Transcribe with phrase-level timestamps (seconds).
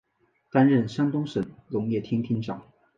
[0.49, 2.59] 担任山东省农业厅厅长。